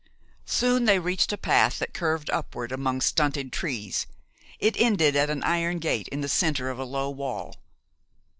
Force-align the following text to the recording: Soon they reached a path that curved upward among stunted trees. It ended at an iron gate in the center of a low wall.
Soon 0.47 0.85
they 0.85 0.97
reached 0.97 1.31
a 1.31 1.37
path 1.37 1.77
that 1.77 1.93
curved 1.93 2.31
upward 2.31 2.71
among 2.71 3.01
stunted 3.01 3.51
trees. 3.53 4.07
It 4.59 4.75
ended 4.79 5.15
at 5.15 5.29
an 5.29 5.43
iron 5.43 5.77
gate 5.77 6.07
in 6.07 6.21
the 6.21 6.27
center 6.27 6.71
of 6.71 6.79
a 6.79 6.85
low 6.85 7.11
wall. 7.11 7.55